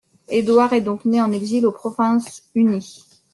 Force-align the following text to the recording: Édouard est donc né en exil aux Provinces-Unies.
Édouard 0.29 0.73
est 0.73 0.81
donc 0.81 1.05
né 1.05 1.21
en 1.21 1.31
exil 1.31 1.63
aux 1.67 1.71
Provinces-Unies. 1.71 3.05